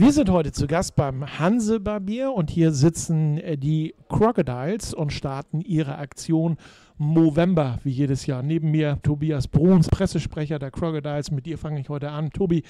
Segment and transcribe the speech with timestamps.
[0.00, 5.60] Wir sind heute zu Gast beim Hansebarbier und hier sitzen äh, die Crocodiles und starten
[5.60, 6.56] ihre Aktion
[6.96, 8.42] Movember, wie jedes Jahr.
[8.42, 11.30] Neben mir Tobias Bruns, Pressesprecher der Crocodiles.
[11.30, 12.30] Mit dir fange ich heute an.
[12.30, 12.62] Tobi,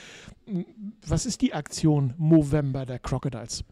[1.06, 3.62] was ist die Aktion Movember der Crocodiles?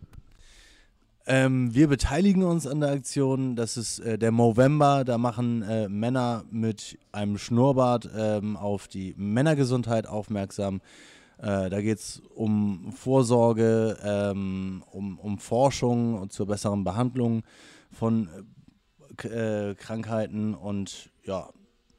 [1.27, 3.57] Ähm, wir beteiligen uns an der Aktion.
[3.57, 5.03] Das ist äh, der Movember.
[5.05, 10.81] Da machen äh, Männer mit einem Schnurrbart ähm, auf die Männergesundheit aufmerksam.
[11.39, 17.43] Äh, da geht es um Vorsorge, ähm, um, um Forschung zur besseren Behandlung
[17.93, 18.29] von
[19.25, 20.55] äh, Krankheiten.
[20.55, 21.49] Und ja,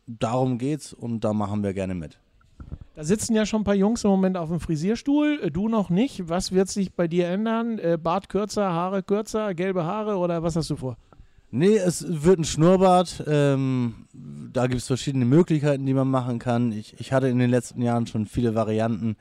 [0.07, 2.19] darum geht's und da machen wir gerne mit.
[2.95, 5.89] Da sitzen ja schon ein paar Jungs im Moment auf dem Frisierstuhl, äh, du noch
[5.89, 6.27] nicht.
[6.27, 7.79] Was wird sich bei dir ändern?
[7.79, 10.97] Äh, Bart kürzer, Haare kürzer, gelbe Haare oder was hast du vor?
[11.51, 13.23] Nee, es wird ein Schnurrbart.
[13.27, 16.71] Ähm, da gibt es verschiedene Möglichkeiten, die man machen kann.
[16.71, 19.15] Ich, ich hatte in den letzten Jahren schon viele Varianten.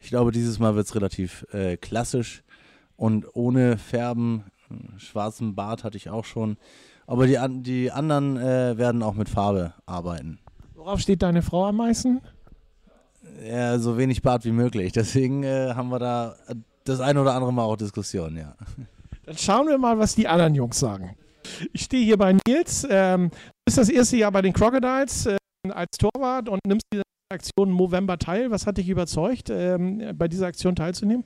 [0.00, 2.42] Ich glaube, dieses Mal wird es relativ äh, klassisch
[2.96, 4.44] und ohne Färben.
[4.96, 6.56] Schwarzen Bart hatte ich auch schon.
[7.06, 10.40] Aber die, die anderen äh, werden auch mit Farbe arbeiten.
[10.74, 12.20] Worauf steht deine Frau am meisten?
[13.46, 14.92] ja, so wenig Bart wie möglich.
[14.92, 16.36] Deswegen äh, haben wir da
[16.84, 18.54] das ein oder andere Mal auch Diskussionen, ja.
[19.24, 21.16] Dann schauen wir mal, was die anderen Jungs sagen.
[21.72, 22.86] Ich stehe hier bei Nils.
[22.88, 25.36] Ähm, du bist das erste Jahr bei den Crocodiles äh,
[25.70, 28.50] als Torwart und nimmst dieser Aktion Movember teil.
[28.50, 31.24] Was hat dich überzeugt, ähm, bei dieser Aktion teilzunehmen?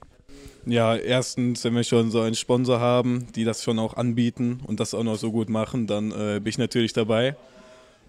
[0.67, 4.81] Ja, erstens, wenn wir schon so einen Sponsor haben, die das schon auch anbieten und
[4.81, 7.37] das auch noch so gut machen, dann äh, bin ich natürlich dabei.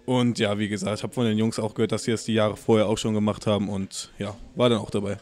[0.06, 2.34] Und ja, wie gesagt, ich habe von den Jungs auch gehört, dass sie das die
[2.34, 5.16] Jahre vorher auch schon gemacht haben und ja, war dann auch dabei.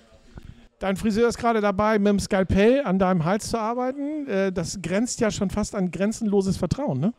[0.83, 4.27] Dein Friseur ist gerade dabei, mit dem Skalpell an deinem Hals zu arbeiten.
[4.27, 7.15] Äh, das grenzt ja schon fast an grenzenloses Vertrauen, ne?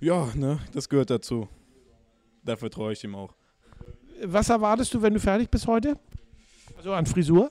[0.00, 1.46] Ja, ne, das gehört dazu.
[2.42, 3.34] Dafür traue ich ihm auch.
[4.24, 5.98] Was erwartest du, wenn du fertig bist heute?
[6.78, 7.50] Also an Frisur?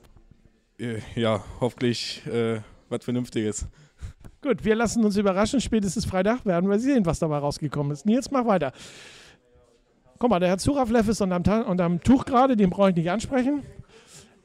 [0.80, 3.68] Äh, ja, hoffentlich äh, was Vernünftiges.
[4.42, 5.62] Gut, wir lassen uns überraschen.
[5.62, 8.08] Spätestens Freitag werden wir sehen, was dabei rausgekommen ist.
[8.08, 8.72] Nils, mach weiter.
[10.18, 13.62] Guck mal, der Herr Zurafleff ist unterm, unterm Tuch gerade, den brauche ich nicht ansprechen.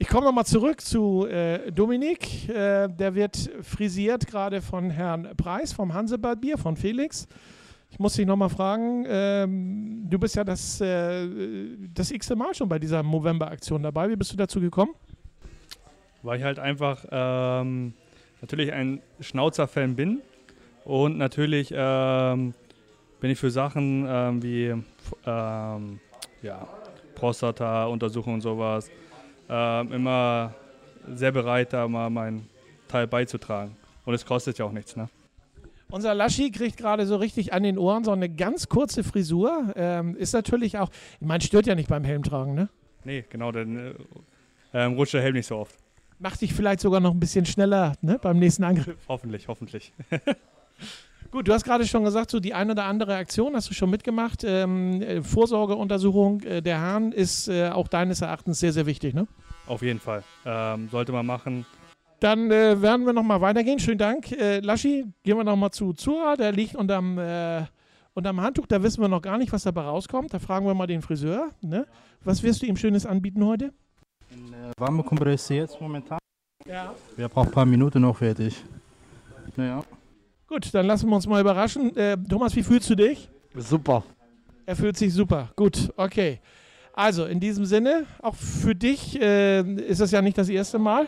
[0.00, 2.48] Ich komme nochmal zurück zu äh, Dominik.
[2.48, 7.26] Äh, der wird frisiert gerade von Herrn Preis vom Hansebarbier, von Felix.
[7.91, 11.26] Ich muss dich nochmal fragen, ähm, du bist ja das, äh,
[11.92, 14.09] das x-te Mal schon bei dieser Movember-Aktion dabei.
[14.09, 14.92] Wie bist du dazu gekommen?
[16.22, 17.92] Weil ich halt einfach ähm,
[18.41, 20.20] natürlich ein Schnauzer-Fan bin
[20.84, 22.54] und natürlich ähm,
[23.20, 24.75] bin ich für Sachen ähm, wie
[25.26, 25.98] ähm,
[26.42, 26.69] ja,
[27.16, 28.88] Prostata-Untersuchungen und sowas
[29.48, 30.54] ähm, immer
[31.14, 32.48] sehr bereit, da mal meinen
[32.88, 33.76] Teil beizutragen.
[34.04, 35.09] Und es kostet ja auch nichts, ne?
[35.91, 39.72] Unser Laschi kriegt gerade so richtig an den Ohren so eine ganz kurze Frisur.
[39.75, 42.69] Ähm, ist natürlich auch, ich meine, stört ja nicht beim Helmtragen, ne?
[43.04, 43.94] Nee, genau, dann äh,
[44.75, 45.75] ähm, rutscht der Helm nicht so oft.
[46.19, 48.98] Macht dich vielleicht sogar noch ein bisschen schneller ne, beim nächsten Angriff.
[49.09, 49.92] Hoffentlich, hoffentlich.
[51.30, 53.90] Gut, du hast gerade schon gesagt, so die eine oder andere Aktion hast du schon
[53.90, 54.44] mitgemacht.
[54.44, 59.26] Ähm, äh, Vorsorgeuntersuchung äh, der Hahn ist äh, auch deines Erachtens sehr, sehr wichtig, ne?
[59.66, 60.22] Auf jeden Fall.
[60.46, 61.66] Ähm, sollte man machen.
[62.20, 63.78] Dann äh, werden wir nochmal weitergehen.
[63.78, 64.32] Schönen Dank.
[64.32, 66.36] Äh, Laschi, gehen wir nochmal zu Zura.
[66.36, 67.64] Der liegt unterm, äh,
[68.14, 68.66] unterm Handtuch.
[68.66, 70.32] Da wissen wir noch gar nicht, was dabei rauskommt.
[70.32, 71.50] Da fragen wir mal den Friseur.
[71.60, 71.86] Ne?
[72.24, 73.72] Was wirst du ihm Schönes anbieten heute?
[74.32, 76.18] Eine warme Kompresse jetzt momentan.
[76.66, 76.94] Ja.
[77.16, 78.64] Wir brauchen ein paar Minuten noch fertig.
[79.56, 79.84] Naja.
[80.48, 81.94] Gut, dann lassen wir uns mal überraschen.
[81.94, 83.28] Äh, Thomas, wie fühlst du dich?
[83.54, 84.03] Super.
[84.64, 85.50] Er fühlt sich super.
[85.56, 86.41] Gut, okay.
[86.94, 91.06] Also in diesem Sinne, auch für dich äh, ist es ja nicht das erste Mal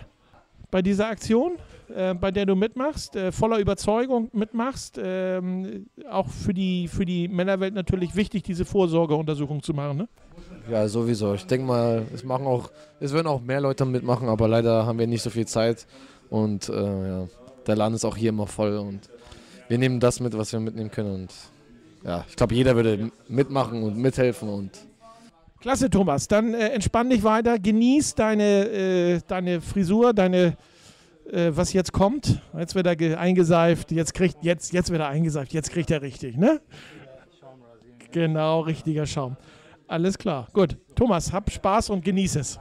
[0.70, 1.52] bei dieser Aktion,
[1.94, 5.00] äh, bei der du mitmachst, äh, voller Überzeugung mitmachst.
[5.02, 9.96] Ähm, auch für die, für die Männerwelt natürlich wichtig, diese Vorsorgeuntersuchung zu machen.
[9.96, 10.08] Ne?
[10.70, 11.32] Ja, sowieso.
[11.34, 12.70] Ich denke mal, es machen auch,
[13.00, 15.86] es werden auch mehr Leute mitmachen, aber leider haben wir nicht so viel Zeit
[16.28, 17.28] und äh, ja,
[17.66, 19.08] der Laden ist auch hier immer voll und
[19.70, 21.14] wir nehmen das mit, was wir mitnehmen können.
[21.14, 21.32] Und
[22.04, 24.72] ja, ich glaube, jeder würde mitmachen und mithelfen und
[25.60, 26.26] Klasse, Thomas.
[26.26, 30.56] Dann äh, entspann dich weiter, genieß deine, äh, deine Frisur, deine,
[31.30, 32.40] äh, was jetzt kommt.
[32.58, 36.36] Jetzt wird er eingeseift, jetzt kriegt, jetzt, jetzt wird er eingeseift, jetzt kriegt er richtig,
[36.36, 36.60] ne?
[38.10, 39.36] Genau, richtiger Schaum.
[39.86, 40.48] Alles klar.
[40.52, 40.78] Gut.
[40.96, 42.58] Thomas, hab Spaß und genieß es.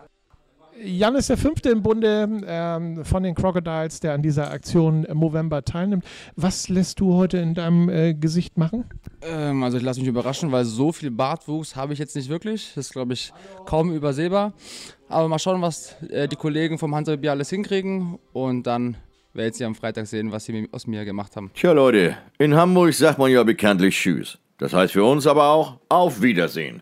[0.81, 5.19] Jan ist der fünfte im Bunde ähm, von den Crocodiles, der an dieser Aktion im
[5.19, 6.05] November teilnimmt.
[6.35, 8.85] Was lässt du heute in deinem äh, Gesicht machen?
[9.21, 12.71] Ähm, also ich lasse mich überraschen, weil so viel Bartwuchs habe ich jetzt nicht wirklich.
[12.75, 13.33] Das ist, glaube ich,
[13.65, 14.53] kaum übersehbar.
[15.09, 18.17] Aber mal schauen, was äh, die Kollegen vom Hansa Bier alles hinkriegen.
[18.31, 18.95] Und dann
[19.33, 21.51] werdet ihr am Freitag sehen, was sie aus mir gemacht haben.
[21.53, 24.37] Tja, Leute, in Hamburg sagt man ja bekanntlich Tschüss.
[24.57, 26.81] Das heißt für uns aber auch Auf Wiedersehen.